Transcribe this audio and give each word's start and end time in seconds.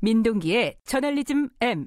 민동기의 0.00 0.76
저널리즘 0.84 1.48
M. 1.60 1.86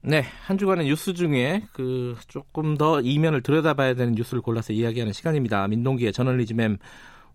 네, 0.00 0.22
한 0.46 0.58
주간의 0.58 0.86
뉴스 0.86 1.12
중에 1.12 1.64
그 1.72 2.16
조금 2.28 2.76
더 2.76 3.00
이면을 3.00 3.42
들여다봐야 3.42 3.94
되는 3.94 4.14
뉴스를 4.14 4.40
골라서 4.42 4.72
이야기하는 4.72 5.12
시간입니다. 5.12 5.66
민동기의 5.68 6.12
저널리즘 6.12 6.60
M. 6.60 6.78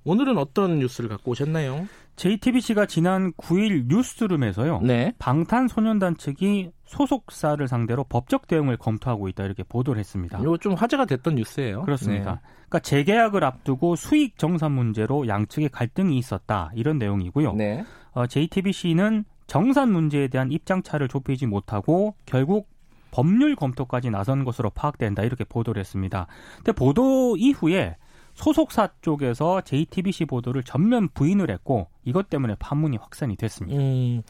오늘은 0.06 0.38
어떤 0.38 0.80
뉴스를 0.80 1.10
갖고 1.10 1.32
오셨나요? 1.32 1.88
JTBC가 2.16 2.86
지난 2.86 3.32
9일 3.34 3.88
뉴스룸에서요. 3.88 4.82
네. 4.82 5.14
방탄소년단 5.18 6.18
측이 6.18 6.72
소속사를 6.86 7.66
상대로 7.68 8.04
법적 8.04 8.48
대응을 8.48 8.78
검토하고 8.78 9.30
있다 9.30 9.46
이렇게 9.46 9.64
보도를 9.64 10.00
했습니다. 10.00 10.40
이거 10.40 10.58
좀 10.58 10.74
화제가 10.74 11.06
됐던 11.06 11.36
뉴스예요. 11.36 11.84
그렇습니다. 11.84 12.34
네. 12.34 12.40
그러니까 12.68 12.80
재계약을 12.80 13.44
앞두고 13.44 13.96
수익 13.96 14.38
정산 14.38 14.74
문제로 14.74 15.28
양측의 15.28 15.70
갈등이 15.70 16.18
있었다 16.18 16.72
이런 16.76 16.98
내용이고요. 16.98 17.54
네. 17.54 17.84
어, 18.12 18.28
JTBC는 18.28 19.26
정산 19.54 19.92
문제에 19.92 20.30
대한 20.30 20.52
입장차를 20.52 21.08
좁히지 21.08 21.46
못하고 21.46 22.16
결국 22.26 22.72
법률 23.12 23.56
검토까지 23.56 24.10
나선 24.10 24.46
것으로 24.46 24.72
파악된다 24.72 25.22
이렇게 25.22 25.44
보도를 25.44 25.80
했습니다. 25.80 26.26
근데 26.56 26.72
보도 26.72 27.38
이후에 27.38 27.96
소속사 28.34 28.90
쪽에서 29.04 29.62
JTBC 29.62 30.26
보도를 30.26 30.64
전면 30.64 31.08
부인을 31.10 31.52
했고 31.52 31.88
이것 32.04 32.32
때문에 32.32 32.56
판문이 32.58 32.98
확산이 32.98 33.36
됐습니다. 33.36 33.80
음, 33.80 34.24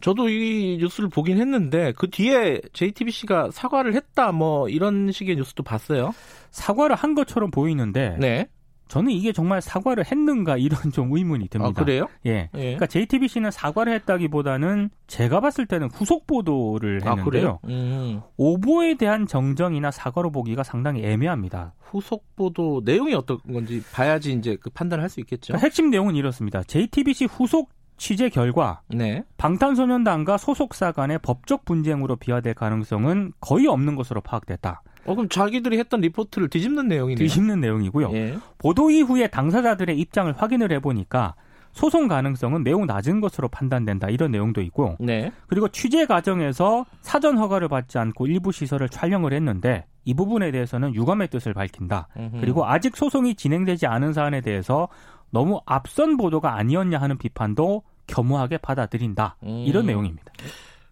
저도 0.00 0.28
이 0.28 0.78
뉴스를 0.80 1.08
보긴 1.08 1.38
했는데 1.38 1.92
그 1.92 2.10
뒤에 2.10 2.60
JTBC가 2.72 3.52
사과를 3.52 3.94
했다 3.94 4.32
뭐 4.32 4.68
이런 4.68 5.12
식의 5.12 5.36
뉴스도 5.36 5.62
봤어요. 5.62 6.12
사과를 6.50 6.96
한 6.96 7.14
것처럼 7.14 7.52
보이는데 7.52 8.16
네. 8.18 8.48
저는 8.94 9.10
이게 9.10 9.32
정말 9.32 9.60
사과를 9.60 10.04
했는가 10.06 10.56
이런 10.56 10.78
좀 10.94 11.12
의문이 11.12 11.48
듭니다. 11.48 11.80
아, 11.80 11.84
그래요? 11.84 12.06
예. 12.26 12.48
예. 12.54 12.60
그러니까 12.60 12.86
JTBC는 12.86 13.50
사과를 13.50 13.92
했다기보다는 13.94 14.90
제가 15.08 15.40
봤을 15.40 15.66
때는 15.66 15.88
후속 15.92 16.28
보도를 16.28 17.00
아, 17.02 17.10
했는데요. 17.10 17.24
그래요? 17.24 17.58
음. 17.64 18.20
오보에 18.36 18.94
대한 18.94 19.26
정정이나 19.26 19.90
사과로 19.90 20.30
보기가 20.30 20.62
상당히 20.62 21.04
애매합니다. 21.04 21.74
후속 21.80 22.36
보도 22.36 22.82
내용이 22.84 23.14
어떤 23.14 23.38
건지 23.38 23.82
봐야지 23.92 24.32
이제 24.32 24.56
그 24.60 24.70
판단을 24.70 25.02
할 25.02 25.10
수 25.10 25.18
있겠죠. 25.20 25.48
그러니까 25.54 25.66
핵심 25.66 25.90
내용은 25.90 26.14
이렇습니다. 26.14 26.62
JTBC 26.62 27.24
후속 27.26 27.70
취재 27.96 28.28
결과 28.28 28.80
네. 28.88 29.24
방탄소년단과 29.38 30.36
소속사 30.36 30.92
간의 30.92 31.18
법적 31.20 31.64
분쟁으로 31.64 32.16
비화될 32.16 32.54
가능성은 32.54 33.32
거의 33.40 33.66
없는 33.66 33.96
것으로 33.96 34.20
파악됐다. 34.20 34.82
어 35.06 35.14
그럼 35.14 35.28
자기들이 35.28 35.78
했던 35.78 36.00
리포트를 36.00 36.48
뒤집는 36.48 36.88
내용이네요. 36.88 37.18
뒤집는 37.18 37.60
내용이고요. 37.60 38.12
예. 38.14 38.38
보도 38.58 38.90
이후에 38.90 39.26
당사자들의 39.28 39.98
입장을 39.98 40.32
확인을 40.36 40.72
해보니까 40.72 41.34
소송 41.72 42.06
가능성은 42.06 42.62
매우 42.62 42.86
낮은 42.86 43.20
것으로 43.20 43.48
판단된다. 43.48 44.08
이런 44.08 44.30
내용도 44.30 44.62
있고 44.62 44.96
네. 45.00 45.32
그리고 45.48 45.68
취재 45.68 46.06
과정에서 46.06 46.86
사전 47.02 47.36
허가를 47.36 47.68
받지 47.68 47.98
않고 47.98 48.28
일부 48.28 48.52
시설을 48.52 48.88
촬영을 48.88 49.32
했는데 49.32 49.84
이 50.04 50.14
부분에 50.14 50.52
대해서는 50.52 50.94
유감의 50.94 51.28
뜻을 51.28 51.52
밝힌다. 51.52 52.08
음흠. 52.16 52.40
그리고 52.40 52.64
아직 52.64 52.96
소송이 52.96 53.34
진행되지 53.34 53.86
않은 53.86 54.12
사안에 54.12 54.40
대해서 54.40 54.88
너무 55.30 55.60
앞선 55.66 56.16
보도가 56.16 56.56
아니었냐 56.56 57.00
하는 57.00 57.18
비판도 57.18 57.82
겸허하게 58.06 58.58
받아들인다. 58.58 59.36
음. 59.42 59.64
이런 59.66 59.86
내용입니다. 59.86 60.32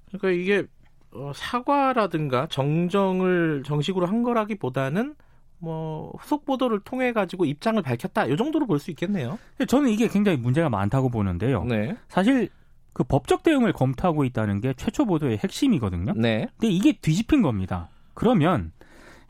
그러니까 0.09 0.31
이게 0.31 0.67
어, 1.15 1.33
사과라든가 1.35 2.47
정정을 2.49 3.63
정식으로 3.67 4.07
한 4.07 4.23
거라기보다는 4.23 5.15
뭐 5.59 6.13
후속 6.19 6.45
보도를 6.45 6.81
통해 6.81 7.13
가지고 7.13 7.45
입장을 7.45 7.81
밝혔다. 7.83 8.27
이 8.27 8.37
정도로 8.37 8.67
볼 8.67 8.79
수 8.79 8.91
있겠네요. 8.91 9.39
저는 9.69 9.91
이게 9.91 10.09
굉장히 10.09 10.39
문제가 10.39 10.69
많다고 10.69 11.09
보는데요. 11.09 11.65
네. 11.65 11.97
사실 12.09 12.49
그 12.93 13.05
법적 13.05 13.43
대응을 13.43 13.73
검토하고 13.73 14.25
있다는 14.25 14.61
게 14.61 14.75
최초 14.77 15.05
보도의 15.05 15.39
핵심이거든요. 15.39 16.15
네. 16.17 16.49
근데 16.59 16.73
이게 16.73 16.93
뒤집힌 16.93 17.43
겁니다. 17.43 17.89
그러면 18.15 18.73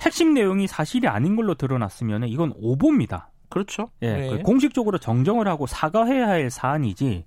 핵심 0.00 0.32
내용이 0.34 0.66
사실이 0.66 1.06
아닌 1.06 1.37
걸로 1.37 1.54
드러났으면 1.54 2.25
이건 2.28 2.53
오보입니다. 2.56 3.31
그렇죠. 3.50 3.91
예, 4.00 4.14
네. 4.14 4.31
그 4.31 4.43
공식적으로 4.43 4.97
정정을 4.99 5.47
하고 5.47 5.66
사과해야 5.66 6.26
할 6.26 6.50
사안이지 6.50 7.25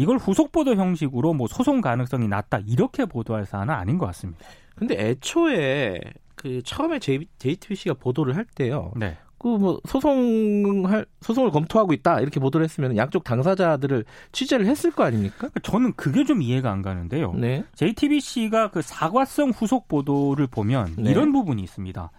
이걸 0.00 0.16
후속 0.16 0.50
보도 0.50 0.74
형식으로 0.74 1.34
뭐 1.34 1.46
소송 1.46 1.82
가능성이 1.82 2.26
낮다 2.26 2.60
이렇게 2.66 3.04
보도할 3.04 3.44
사안은 3.44 3.74
아닌 3.74 3.98
것 3.98 4.06
같습니다. 4.06 4.40
근데 4.74 4.96
애초에 4.98 6.00
그 6.34 6.62
처음에 6.64 6.98
JTBC가 6.98 7.94
보도를 7.94 8.34
할 8.34 8.46
때요. 8.46 8.92
네. 8.96 9.18
그뭐 9.36 9.80
소송할 9.86 11.04
소송을 11.20 11.50
검토하고 11.50 11.92
있다 11.92 12.20
이렇게 12.20 12.40
보도를 12.40 12.64
했으면 12.64 12.96
양쪽 12.96 13.24
당사자들을 13.24 14.04
취재를 14.32 14.66
했을 14.66 14.90
거 14.90 15.04
아닙니까? 15.04 15.48
저는 15.62 15.94
그게 15.96 16.24
좀 16.24 16.40
이해가 16.40 16.70
안 16.70 16.80
가는데요. 16.80 17.34
네. 17.34 17.64
JTBC가 17.74 18.70
그 18.70 18.80
사과성 18.80 19.50
후속 19.50 19.86
보도를 19.88 20.46
보면 20.46 20.94
네. 20.96 21.10
이런 21.10 21.32
부분이 21.32 21.62
있습니다. 21.62 22.10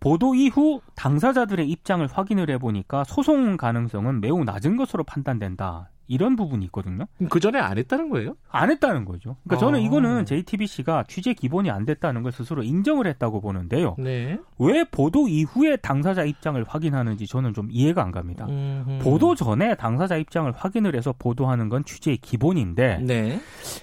보도 0.00 0.34
이후 0.34 0.80
당사자들의 0.94 1.68
입장을 1.68 2.06
확인을 2.06 2.50
해보니까 2.50 3.04
소송 3.04 3.56
가능성은 3.56 4.20
매우 4.20 4.44
낮은 4.44 4.76
것으로 4.76 5.04
판단된다. 5.04 5.90
이런 6.08 6.36
부분이 6.36 6.64
있거든요. 6.66 7.06
그 7.28 7.38
전에 7.38 7.58
안 7.58 7.78
했다는 7.78 8.08
거예요? 8.08 8.34
안 8.50 8.70
했다는 8.70 9.04
거죠. 9.04 9.36
그러니까 9.44 9.64
저는 9.64 9.78
아. 9.78 9.82
이거는 9.82 10.24
JTBC가 10.24 11.04
취재 11.06 11.34
기본이 11.34 11.70
안 11.70 11.84
됐다는 11.84 12.22
걸 12.22 12.32
스스로 12.32 12.62
인정을 12.62 13.06
했다고 13.06 13.40
보는데요. 13.40 13.94
네. 13.98 14.38
왜 14.58 14.84
보도 14.84 15.28
이후에 15.28 15.76
당사자 15.76 16.24
입장을 16.24 16.62
확인하는지 16.66 17.26
저는 17.26 17.54
좀 17.54 17.68
이해가 17.70 18.02
안 18.02 18.10
갑니다. 18.10 18.46
음흠. 18.48 18.98
보도 19.02 19.34
전에 19.34 19.74
당사자 19.76 20.16
입장을 20.16 20.50
확인을 20.50 20.96
해서 20.96 21.14
보도하는 21.18 21.68
건 21.68 21.84
취재의 21.84 22.16
기본인데 22.16 22.98
네. 23.02 23.40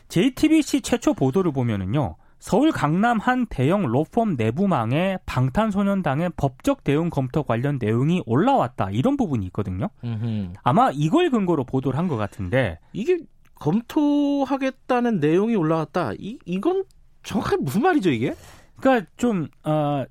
JTBC 0.10 0.82
최초 0.82 1.14
보도를 1.14 1.52
보면은요. 1.52 2.16
서울 2.40 2.72
강남 2.72 3.18
한 3.20 3.46
대형 3.48 3.84
로펌 3.88 4.36
내부망에 4.38 5.18
방탄소년단의 5.26 6.32
법적 6.38 6.84
대응 6.84 7.10
검토 7.10 7.44
관련 7.44 7.78
내용이 7.82 8.22
올라왔다 8.26 8.90
이런 8.92 9.18
부분이 9.18 9.46
있거든요. 9.48 9.90
음흠. 10.04 10.54
아마 10.64 10.92
이걸 10.94 11.30
근거로 11.32 11.64
보도를 11.64 11.98
한 11.98 12.08
것 12.08 12.18
같은데 12.18 12.78
이게 12.94 13.18
검토하겠다는 13.56 15.20
내용이 15.20 15.56
올라왔다. 15.56 16.12
이 16.20 16.38
이건 16.46 16.84
정확하게 17.24 17.58
무슨 17.62 17.82
말이죠 17.82 18.12
이게? 18.12 18.36
그러니까 18.80 19.10
좀 19.18 19.48
어, 19.64 20.04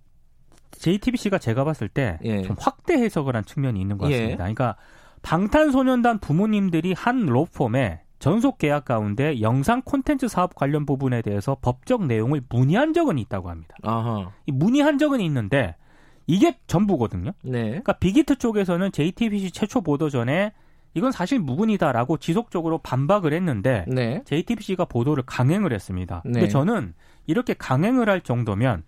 JTBC가 0.73 1.39
제가 1.39 1.63
봤을 1.65 1.89
때좀 1.89 2.25
예. 2.25 2.43
확대 2.59 2.95
해석을 2.95 3.37
한 3.37 3.45
측면이 3.45 3.81
있는 3.81 3.99
것 3.99 4.07
같습니다. 4.07 4.33
예. 4.33 4.37
그러니까 4.37 4.77
방탄소년단 5.23 6.19
부모님들이 6.19 6.93
한 6.95 7.27
로펌에 7.27 8.01
전속 8.25 8.57
계약 8.57 8.87
가운데 8.87 9.43
영상 9.43 9.83
콘텐츠 9.83 10.29
사업 10.29 10.55
관련 10.55 10.87
부분에 10.87 11.21
대해서 11.21 11.59
법적 11.61 12.07
내용을 12.07 12.41
문의한 12.49 12.95
적은 12.95 13.19
있다고 13.19 13.51
합니다. 13.51 13.77
아하. 13.83 14.31
이 14.47 14.51
문의한 14.51 14.97
적은 14.97 15.21
있는데 15.21 15.77
이게 16.27 16.57
전부거든요. 16.67 17.33
네. 17.43 17.65
그러니까 17.65 17.93
빅히트 17.93 18.37
쪽에서는 18.37 18.93
JTBC 18.93 19.51
최초 19.51 19.83
보도 19.83 20.09
전에 20.09 20.55
이건 20.95 21.13
사실 21.13 21.39
무근이다라고 21.39 22.17
지속적으로 22.17 22.79
반박을 22.79 23.35
했는데 23.35 23.85
네. 23.89 24.23
JTBC가 24.25 24.87
보도를 24.87 25.25
강행을 25.27 25.75
했습니다. 25.75 26.23
근데 26.23 26.41
네. 26.41 26.49
저는 26.49 26.95
이렇게 27.27 27.53
강행을 27.53 28.09
할 28.09 28.23
정도면 28.23 28.85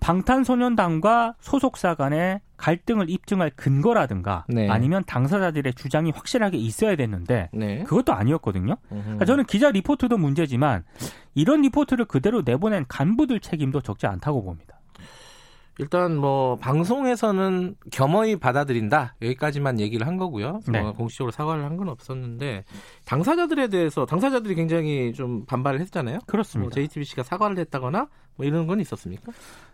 방탄소년단과 0.00 1.34
소속사 1.40 1.94
간의 1.94 2.40
갈등을 2.56 3.10
입증할 3.10 3.50
근거라든가 3.54 4.44
네. 4.48 4.68
아니면 4.68 5.02
당사자들의 5.06 5.74
주장이 5.74 6.10
확실하게 6.10 6.56
있어야 6.56 6.96
됐는데 6.96 7.50
네. 7.52 7.82
그것도 7.84 8.12
아니었거든요. 8.14 8.76
그러니까 8.88 9.24
저는 9.24 9.44
기자 9.44 9.70
리포트도 9.70 10.16
문제지만 10.16 10.84
이런 11.34 11.62
리포트를 11.62 12.06
그대로 12.06 12.42
내보낸 12.44 12.84
간부들 12.88 13.40
책임도 13.40 13.82
적지 13.82 14.06
않다고 14.06 14.42
봅니다. 14.42 14.75
일단 15.78 16.16
뭐 16.16 16.56
방송에서는 16.56 17.76
겸허히 17.92 18.36
받아들인다 18.36 19.14
여기까지만 19.22 19.78
얘기를 19.80 20.06
한 20.06 20.16
거고요. 20.16 20.60
네. 20.68 20.80
뭐 20.80 20.92
공식적으로 20.92 21.30
사과를 21.30 21.64
한 21.64 21.76
건 21.76 21.88
없었는데 21.90 22.64
당사자들에 23.04 23.68
대해서 23.68 24.06
당사자들이 24.06 24.54
굉장히 24.54 25.12
좀 25.12 25.44
반발을 25.44 25.80
했잖아요. 25.80 26.14
뭐 26.14 26.24
그렇습니다. 26.26 26.74
JTBC가 26.74 27.22
사과를 27.22 27.58
했다거나 27.58 28.08
뭐 28.36 28.46
이런 28.46 28.66
건 28.66 28.80
있었습니까? 28.80 29.30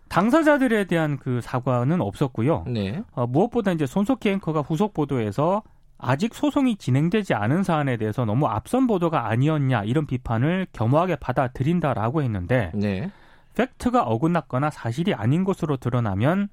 당사자들에 0.09 0.85
대한 0.85 1.17
그 1.19 1.41
사과는 1.41 2.01
없었고요. 2.01 2.65
네. 2.67 3.03
어, 3.13 3.27
무엇보다 3.27 3.73
이제 3.73 3.87
손석희 3.87 4.29
앵커가 4.31 4.61
후속 4.61 4.93
보도에서 4.95 5.63
아직 5.97 6.35
소송이 6.35 6.77
진행되지 6.77 7.35
않은 7.35 7.63
사안에 7.63 7.97
대해서 7.97 8.25
너무 8.25 8.47
앞선 8.47 8.89
보도가 8.89 9.29
아니었냐 9.29 9.85
이런 9.85 10.05
비판을 10.07 10.67
겸허하게 10.73 11.17
받아들인다라고 11.17 12.23
했는데 12.23 12.73
네. 12.75 13.11
팩트가 13.55 14.03
어긋났거나 14.03 14.71
사실이 14.71 15.15
아닌 15.15 15.45
것으로 15.45 15.77
드러나면 15.77 16.49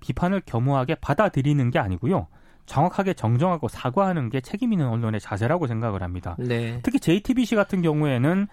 비판을 0.00 0.42
겸허하게 0.44 0.96
받아들이는 0.96 1.70
게 1.70 1.78
아니고요. 1.78 2.26
정확하게 2.66 3.14
정정하고 3.14 3.68
사과하는 3.68 4.28
게 4.30 4.40
책임 4.40 4.72
있는 4.72 4.88
언론의 4.88 5.20
자세라고 5.20 5.66
생각을 5.66 6.02
합니다. 6.02 6.36
네. 6.38 6.80
특히 6.82 7.00
JTBC 7.00 7.56
같은 7.56 7.82
경우에는 7.82 8.46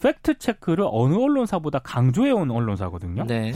팩트 0.00 0.38
체크를 0.38 0.86
어느 0.90 1.14
언론사보다 1.14 1.78
강조해 1.80 2.30
온 2.30 2.50
언론사거든요. 2.50 3.24
네. 3.26 3.52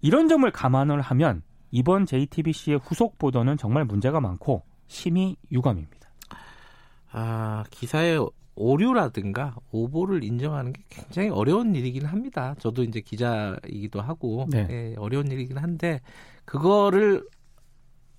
이런 0.00 0.28
점을 0.28 0.48
감안을 0.50 1.00
하면 1.00 1.42
이번 1.70 2.06
JTBC의 2.06 2.78
후속 2.82 3.18
보도는 3.18 3.56
정말 3.56 3.84
문제가 3.84 4.20
많고 4.20 4.64
심히 4.86 5.36
유감입니다. 5.50 6.08
아, 7.10 7.64
기사에 7.70 8.18
오류라든가 8.58 9.54
오보를 9.70 10.24
인정하는 10.24 10.72
게 10.72 10.82
굉장히 10.88 11.28
어려운 11.30 11.74
일이긴 11.76 12.04
합니다. 12.06 12.54
저도 12.58 12.82
이제 12.82 13.00
기자이기도 13.00 14.00
하고 14.00 14.46
네. 14.50 14.66
예, 14.70 14.94
어려운 14.98 15.30
일이긴 15.30 15.58
한데 15.58 16.00
그거를 16.44 17.24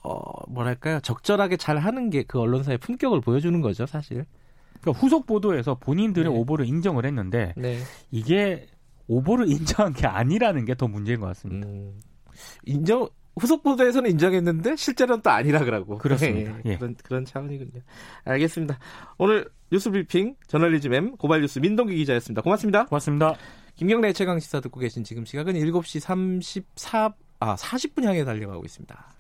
어 0.01 0.49
뭐랄까요 0.49 1.01
적절하게 1.01 1.57
잘 1.57 1.77
하는 1.77 2.09
게 2.09 2.23
그 2.23 2.39
언론사의 2.39 2.77
품격을 2.77 3.19
보여주는 3.21 3.59
거죠, 3.61 3.85
사실. 3.85 4.25
그러니까 4.81 5.01
후속 5.01 5.25
보도에서 5.25 5.75
본인들의 5.75 6.31
네. 6.31 6.37
오보를 6.39 6.65
인정을 6.65 7.05
했는데 7.05 7.53
네. 7.57 7.79
이게 8.11 8.65
오보를 9.07 9.47
인정한 9.51 9.91
게 9.93 10.07
아니라는 10.07 10.63
게 10.65 10.73
더 10.75 10.87
문제인 10.87 11.19
것 11.19 11.27
같습니다. 11.27 11.67
음, 11.67 11.99
인정 12.63 13.09
후속 13.37 13.63
보도에서는 13.63 14.09
인정했는데 14.11 14.75
실제로는 14.77 15.21
또 15.21 15.29
아니라 15.31 15.59
그러고 15.65 15.97
그렇습니다. 15.97 16.57
예. 16.65 16.77
그런 16.77 16.95
그런 17.03 17.25
차원이군요. 17.25 17.81
알겠습니다. 18.23 18.79
오늘 19.17 19.49
뉴스 19.71 19.91
브리핑 19.91 20.35
저널리즘 20.47 20.93
M 20.93 21.17
고발 21.17 21.41
뉴스 21.41 21.59
민동기 21.59 21.95
기자였습니다. 21.95 22.41
고맙습니다. 22.41 22.85
고맙습니다. 22.85 23.35
김경래 23.75 24.13
최강 24.13 24.39
시사 24.39 24.61
듣고 24.61 24.79
계신 24.79 25.03
지금 25.03 25.25
시각은 25.25 25.53
7시 25.53 25.99
34, 25.99 27.13
아, 27.39 27.55
40분 27.55 28.03
향해 28.03 28.25
달려가고 28.25 28.65
있습니다. 28.65 29.18